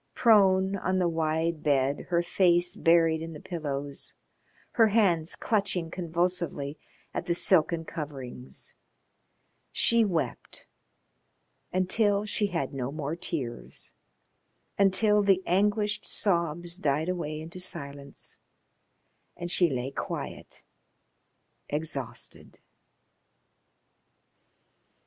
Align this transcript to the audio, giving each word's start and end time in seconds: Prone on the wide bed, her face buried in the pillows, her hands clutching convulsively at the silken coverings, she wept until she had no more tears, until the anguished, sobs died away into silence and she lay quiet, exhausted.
Prone 0.15 0.75
on 0.75 0.97
the 0.97 1.07
wide 1.07 1.61
bed, 1.61 2.07
her 2.09 2.23
face 2.23 2.75
buried 2.75 3.21
in 3.21 3.33
the 3.33 3.39
pillows, 3.39 4.15
her 4.71 4.87
hands 4.87 5.35
clutching 5.35 5.91
convulsively 5.91 6.79
at 7.13 7.27
the 7.27 7.35
silken 7.35 7.85
coverings, 7.85 8.73
she 9.71 10.03
wept 10.03 10.65
until 11.71 12.25
she 12.25 12.47
had 12.47 12.73
no 12.73 12.91
more 12.91 13.15
tears, 13.15 13.93
until 14.75 15.21
the 15.21 15.43
anguished, 15.45 16.03
sobs 16.03 16.77
died 16.77 17.07
away 17.07 17.39
into 17.39 17.59
silence 17.59 18.39
and 19.37 19.51
she 19.51 19.69
lay 19.69 19.91
quiet, 19.91 20.63
exhausted. 21.69 22.57